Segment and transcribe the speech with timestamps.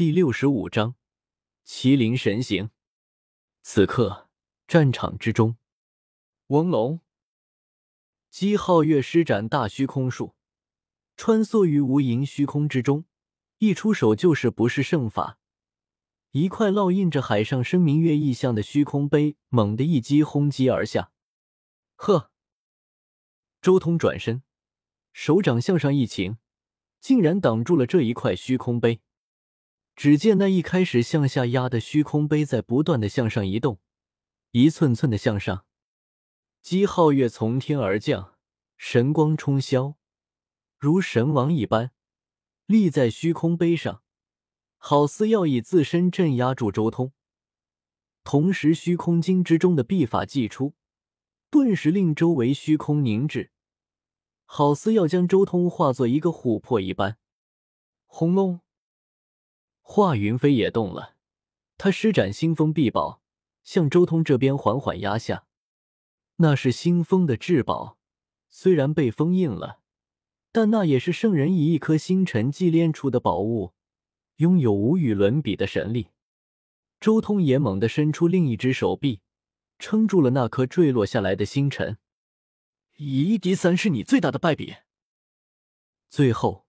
[0.00, 0.94] 第六十五章
[1.66, 2.70] 麒麟神行。
[3.60, 4.30] 此刻，
[4.66, 5.58] 战场之中，
[6.46, 7.00] 嗡隆，
[8.30, 10.34] 姬皓月施展大虚空术，
[11.18, 13.04] 穿梭于无垠虚空之中，
[13.58, 15.38] 一出手就是不是胜法。
[16.30, 21.12] 一块烙印着海上生明月意象的虚空杯，猛地一击轰击而下。
[21.96, 22.30] 呵！
[23.60, 24.42] 周通转身，
[25.12, 26.38] 手掌向上一擎，
[27.00, 29.02] 竟然挡住了这一块虚空杯。
[30.00, 33.80] 只见那一开始向下压的虚空杯在不断的向上移动，
[34.52, 35.66] 一寸寸的向上。
[36.62, 38.32] 姬皓月从天而降，
[38.78, 39.96] 神光冲霄，
[40.78, 41.90] 如神王一般
[42.64, 44.02] 立在虚空杯上，
[44.78, 47.12] 好似要以自身镇压住周通。
[48.24, 50.72] 同时，虚空经之中的秘法祭出，
[51.50, 53.50] 顿时令周围虚空凝滞，
[54.46, 57.18] 好似要将周通化作一个琥珀一般。
[58.06, 58.60] 轰隆！
[59.92, 61.16] 华云飞也动了，
[61.76, 63.20] 他施展星风臂宝，
[63.64, 65.48] 向周通这边缓缓压下。
[66.36, 67.98] 那是星风的至宝，
[68.48, 69.80] 虽然被封印了，
[70.52, 73.72] 但那也是圣人以一颗星辰祭炼出的宝物，
[74.36, 76.10] 拥有无与伦比的神力。
[77.00, 79.22] 周通也猛地伸出另一只手臂，
[79.80, 81.98] 撑住了那颗坠落下来的星辰。
[82.98, 84.76] 以一敌三是你最大的败笔。
[86.08, 86.68] 最后，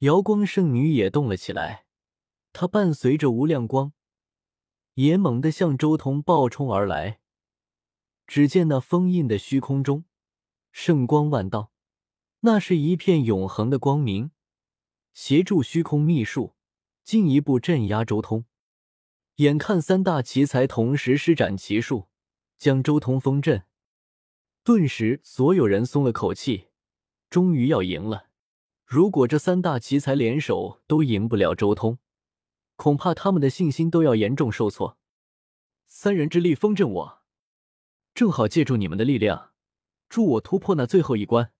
[0.00, 1.86] 瑶光圣女也动了起来。
[2.52, 3.92] 他伴随着无量光，
[4.94, 7.20] 也猛地向周通暴冲而来。
[8.26, 10.04] 只见那封印的虚空中，
[10.70, 11.72] 圣光万道，
[12.40, 14.30] 那是一片永恒的光明，
[15.12, 16.54] 协助虚空秘术，
[17.02, 18.44] 进一步镇压周通。
[19.36, 22.08] 眼看三大奇才同时施展奇术，
[22.58, 23.64] 将周通封镇，
[24.62, 26.68] 顿时所有人松了口气，
[27.28, 28.28] 终于要赢了。
[28.84, 31.98] 如果这三大奇才联手都赢不了周通，
[32.82, 34.98] 恐怕他们的信心都要严重受挫。
[35.86, 37.22] 三人之力封镇我，
[38.12, 39.52] 正好借助你们的力量，
[40.08, 41.52] 助我突破那最后一关。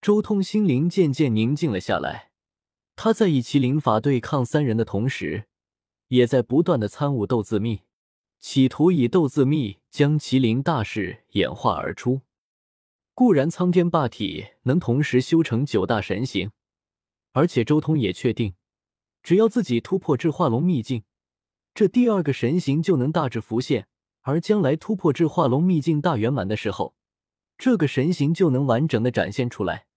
[0.00, 2.30] 周通心灵渐渐宁静了下来，
[2.94, 5.48] 他在以麒麟法对抗三人的同时，
[6.06, 7.80] 也在不断的参悟斗字秘，
[8.38, 12.20] 企图以斗字秘将麒麟大势演化而出。
[13.12, 16.52] 固然苍天霸体能同时修成九大神形，
[17.32, 18.54] 而且周通也确定。
[19.26, 21.02] 只要自己突破至化龙秘境，
[21.74, 23.86] 这第二个神形就能大致浮现；
[24.20, 26.94] 而将来突破至化龙秘境大圆满的时候，
[27.58, 29.88] 这个神形就能完整的展现出来。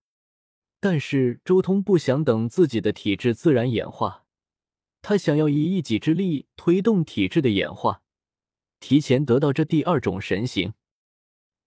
[0.79, 4.25] 但是周通不想等自己的体质自然演化，
[5.03, 8.01] 他想要以一己之力推动体质的演化，
[8.79, 10.73] 提前得到这第二种神形。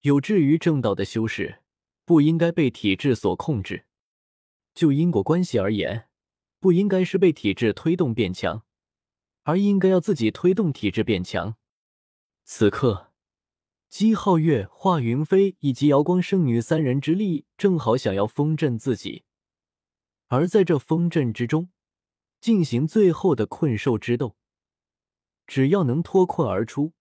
[0.00, 1.60] 有志于正道的修士，
[2.04, 3.84] 不应该被体质所控制。
[4.74, 6.08] 就因果关系而言。
[6.62, 8.62] 不应该是被体质推动变强，
[9.42, 11.56] 而应该要自己推动体质变强。
[12.44, 13.12] 此刻，
[13.88, 19.24] 姬皓月、华云飞以及瑶光圣女三人之力正好想要封镇自己，
[20.28, 21.70] 而在这封镇之中
[22.40, 24.36] 进行最后的困兽之斗。
[25.48, 26.92] 只要能脱困而出，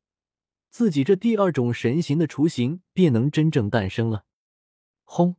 [0.71, 4.25] 自己这第二种神形的雏形便能真正诞生了。
[5.03, 5.35] 轰！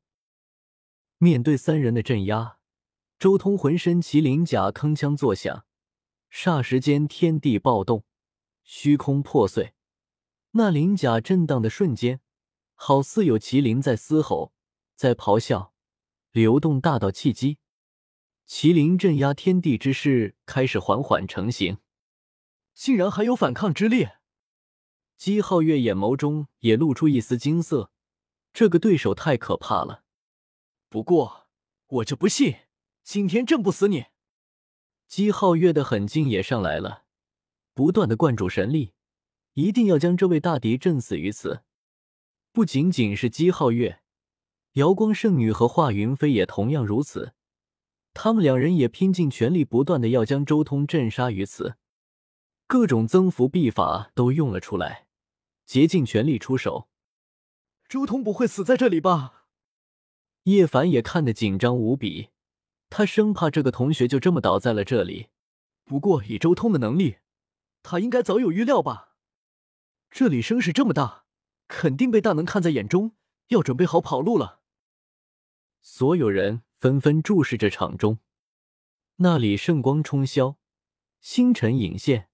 [1.19, 2.62] 面对三人的镇压。
[3.23, 5.65] 周通浑身麒麟甲铿锵作响，
[6.29, 8.05] 霎时间天地暴动，
[8.65, 9.75] 虚空破碎。
[10.51, 12.21] 那鳞甲震荡的瞬间，
[12.75, 14.53] 好似有麒麟在嘶吼，
[14.97, 15.73] 在咆哮，
[16.33, 17.59] 流动大道契机。
[18.49, 21.79] 麒麟镇压天地之势开始缓缓成型，
[22.75, 24.09] 竟然还有反抗之力。
[25.17, 27.93] 姬皓月眼眸中也露出一丝惊色，
[28.53, 30.03] 这个对手太可怕了。
[30.89, 31.47] 不过
[31.87, 32.57] 我就不信。
[33.05, 34.07] 今天震不死你！
[35.09, 37.05] 姬皓月的狠劲也上来了，
[37.75, 38.95] 不断的灌注神力，
[39.55, 41.63] 一定要将这位大敌震死于此。
[42.53, 44.01] 不仅仅是姬皓月，
[44.75, 47.35] 瑶光圣女和华云飞也同样如此。
[48.15, 51.77] 他们两人也拼尽全力，不断的要将周通镇杀于此。
[52.67, 55.07] 各种增幅秘法都用了出来，
[55.67, 56.89] 竭尽全力出手。
[57.89, 59.47] 周通不会死在这里吧？
[60.45, 62.29] 叶凡也看得紧张无比。
[62.95, 65.29] 他生怕这个同学就这么倒在了这里。
[65.87, 67.21] 不过以周通的能力，
[67.83, 69.17] 他应该早有预料吧？
[70.11, 71.25] 这里声势这么大，
[71.69, 73.17] 肯定被大能看在眼中，
[73.49, 74.61] 要准备好跑路了。
[75.81, 78.19] 所有人纷纷注视着场中，
[79.17, 80.57] 那里圣光冲霄，
[81.19, 82.29] 星辰隐现，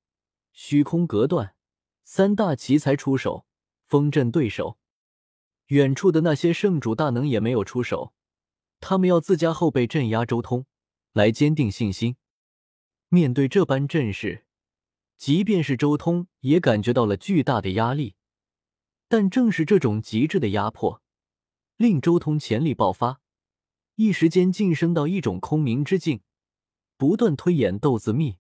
[0.50, 1.54] 虚空隔断，
[2.02, 3.46] 三大奇才出手
[3.86, 4.80] 封镇对手。
[5.66, 8.12] 远处的那些圣主大能也没有出手。
[8.80, 10.66] 他们要自家后辈镇压周通，
[11.12, 12.16] 来坚定信心。
[13.08, 14.44] 面对这般阵势，
[15.16, 18.14] 即便是周通也感觉到了巨大的压力。
[19.08, 21.02] 但正是这种极致的压迫，
[21.76, 23.22] 令周通潜力爆发，
[23.94, 26.20] 一时间晋升到一种空明之境，
[26.98, 28.36] 不断推演豆子秘，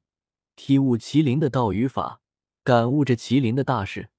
[0.56, 2.20] 体悟麒麟的道与法，
[2.62, 4.10] 感悟着麒麟的大势。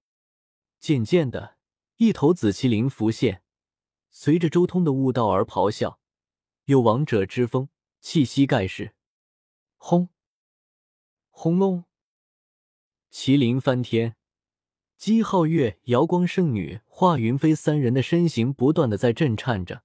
[0.80, 1.58] 渐渐的，
[1.98, 3.44] 一头紫麒麟浮现，
[4.10, 5.99] 随着周通的悟道而咆哮，
[6.70, 7.68] 有王者之风，
[8.00, 8.94] 气息盖世。
[9.78, 10.10] 轰！
[11.32, 11.86] 轰隆！
[13.12, 14.16] 麒麟翻天。
[14.96, 19.82] 姬皓月、瑶光圣女、华云飞三人的身形不断的在震颤着，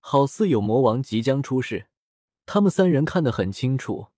[0.00, 1.86] 好似有魔王即将出世。
[2.44, 4.08] 他们三人看得很清楚，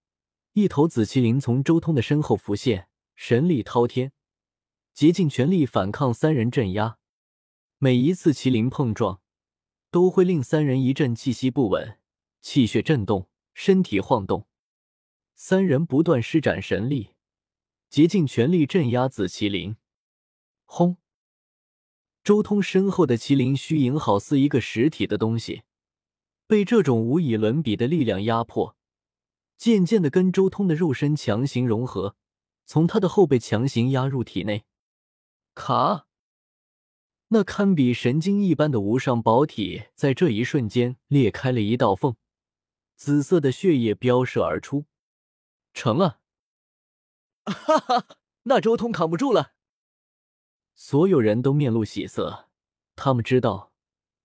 [0.55, 4.13] 一头紫麒麟从周通的身后浮现，神力滔天，
[4.95, 6.97] 竭尽全力反抗三人镇压。
[7.77, 9.21] 每一次麒麟碰撞，
[9.93, 11.99] 都会令三人一阵气息不稳，
[12.41, 14.49] 气血震动，身体晃动。
[15.35, 17.11] 三人不断施展神力，
[17.91, 19.77] 竭尽全力镇压紫麒麟。
[20.65, 20.97] 轰！
[22.25, 25.65] 周通身后的麒麟虚影好似一个实体的东西，
[26.47, 28.75] 被这种无以伦比的力量压迫，
[29.59, 32.17] 渐渐的跟周通的肉身强行融合，
[32.65, 34.65] 从他的后背强行压入体内。
[35.55, 36.07] 卡！
[37.35, 42.15] 那堪比神经一般的无上宝体在这一瞬间裂开了一道缝，
[42.95, 44.85] 紫色的血液飙射而出。
[45.73, 46.21] 成了！
[47.47, 48.07] 哈哈，
[48.43, 49.55] 那周通扛不住了。
[50.75, 52.51] 所有人都面露喜色，
[52.97, 53.73] 他们知道，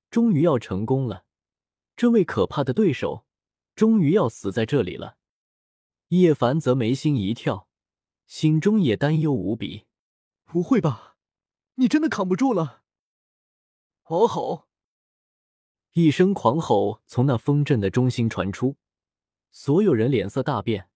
[0.10, 1.24] 终于要成功了。
[1.96, 3.26] 这位可怕的对手，
[3.74, 5.16] 终于要死在这里了。
[6.10, 7.70] 叶凡则眉心一跳，
[8.26, 9.86] 心中也担忧无比。
[10.44, 11.16] 不会吧，
[11.76, 12.84] 你真的扛不住了！
[14.10, 14.70] 狂吼！
[15.92, 18.78] 一声狂吼从那风阵的中心传出，
[19.52, 20.88] 所有人脸色大变。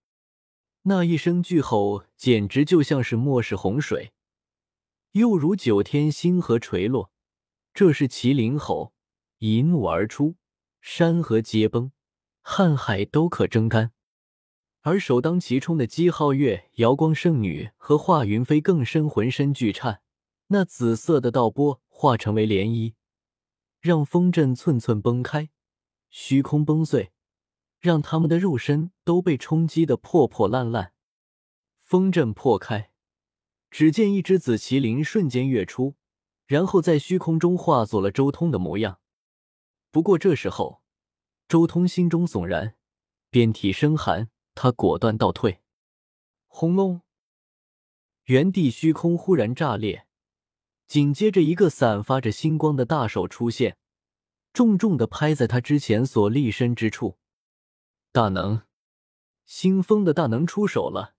[0.84, 4.14] 那一声巨吼，简直就像是末世洪水。
[5.12, 7.12] 又如九天星河垂落，
[7.74, 8.94] 这是麒麟吼，
[9.40, 10.38] 一怒而出，
[10.80, 11.92] 山河皆崩，
[12.46, 13.92] 瀚海都可蒸干。
[14.84, 20.02] 而首当其冲的姬皓月、瑶光圣女和华云飞更深浑身剧颤，
[20.48, 22.94] 那紫色的道波化成为涟漪，
[23.82, 25.50] 让风阵寸寸崩开，
[26.10, 27.12] 虚空崩碎，
[27.80, 30.94] 让他们的肉身都被冲击的破破烂烂。
[31.80, 32.92] 风阵破开。
[33.72, 35.96] 只见一只紫麒麟瞬间跃出，
[36.46, 39.00] 然后在虚空中化作了周通的模样。
[39.92, 40.84] 不过这时候，
[41.48, 42.76] 周通心中悚然，
[43.30, 45.62] 遍体生寒，他果断倒退。
[46.48, 47.02] 轰隆！
[48.26, 50.06] 原地虚空忽然炸裂，
[50.92, 53.78] 紧接着一个散发着星光的大手出现，
[54.52, 57.18] 重重的拍在他之前所立身之处。
[58.12, 58.64] 大能，
[59.46, 61.16] 星风的大能出手了。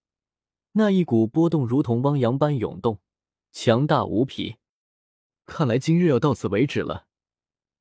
[0.72, 3.00] 那一股波动如同汪洋般涌动，
[3.50, 4.56] 强大无匹。
[5.46, 7.06] 看来今日要到此为止了，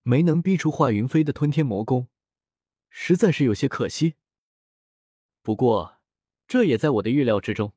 [0.03, 2.07] 没能逼出华云飞的吞天魔功，
[2.89, 4.15] 实在是有些可惜。
[5.41, 5.97] 不过
[6.47, 7.73] 这也在我的预料之中。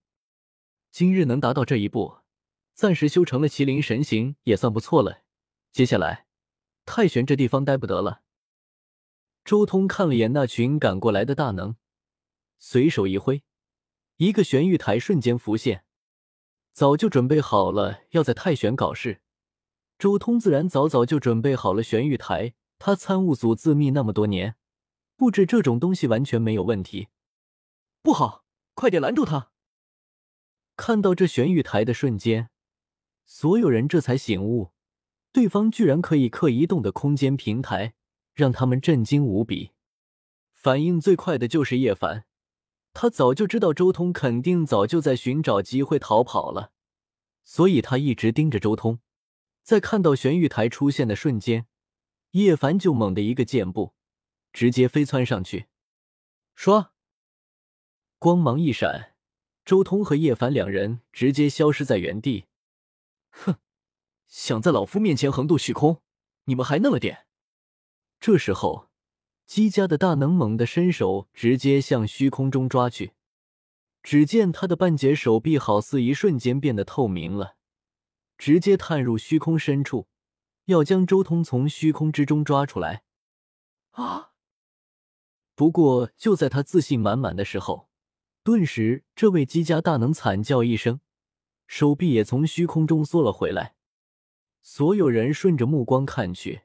[0.93, 2.19] 今日能达到这一步，
[2.75, 5.23] 暂时修成了麒麟神形也算不错了。
[5.73, 6.27] 接下来，
[6.85, 8.23] 太玄这地方待不得了。
[9.45, 11.77] 周通看了眼那群赶过来的大能，
[12.59, 13.43] 随手一挥。
[14.17, 15.85] 一个玄玉台瞬间浮现，
[16.73, 19.21] 早就准备好了要在太玄搞事。
[19.99, 24.57] 周通自然早早就准备好了玄玉台，他参悟祖自秘那么多年，
[25.17, 27.09] 布置这种东西完全没有问题。
[28.03, 28.45] 不好，
[28.75, 29.53] 快点拦住他！
[30.77, 32.51] 看到这玄玉台的瞬间，
[33.25, 34.73] 所有人这才醒悟，
[35.33, 37.95] 对方居然可以刻移动的空间平台，
[38.33, 39.73] 让他们震惊无比。
[40.53, 42.27] 反应最快的就是叶凡。
[42.93, 46.71] 他早就知道周通肯定早就在寻找机会逃跑了，
[47.43, 49.01] 所以他一直盯着周通。
[49.65, 51.67] 在看到玄玉台出现的瞬间，
[52.31, 53.95] 叶凡就猛地一个箭步，
[54.53, 55.67] 直接飞窜上去。
[56.57, 56.91] 唰，
[58.21, 59.15] 光芒一闪，
[59.65, 62.45] 周通和叶凡两人直接消失在原地。
[63.43, 63.57] 哼，
[64.27, 66.03] 想在老夫面前横渡虚空，
[66.45, 67.27] 你们还嫩了点。
[68.21, 68.91] 这时候。
[69.47, 73.13] 姬家的大能猛地伸手，直接向虚空中抓去。
[74.03, 77.57] 只见他的半截手臂好似一瞬间变得透明了，
[78.39, 80.09] 直接探入虚空深处，
[80.65, 83.03] 要将周通从虚空之中抓出来。
[83.91, 84.31] 啊！
[85.55, 87.91] 不过就在他自信满满的时候，
[88.43, 91.01] 顿时这位姬家大能惨叫一声，
[91.67, 93.75] 手臂也从虚空中缩了回来。
[94.63, 96.63] 所有人顺着目光看去。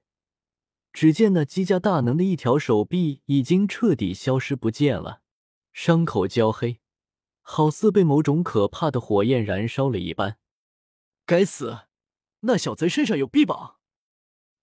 [0.91, 5.21] 只见那姬家大能的一条手臂已经彻底消失不见了，
[5.71, 6.79] 伤口焦黑，
[7.41, 10.39] 好似被某种可怕的火焰燃烧了一般。
[11.25, 11.81] 该死，
[12.41, 13.77] 那小贼身上有臂膀，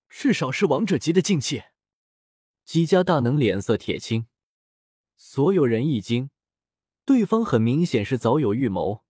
[0.09, 1.62] 至少是王者级的劲气。
[2.64, 4.26] 姬家大能脸色铁青，
[5.16, 6.31] 所有人一惊，
[7.05, 9.05] 对方很明显是早有预谋，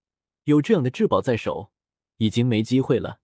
[0.46, 1.72] 有这样的至宝在手，
[2.18, 3.18] 已经没机会了。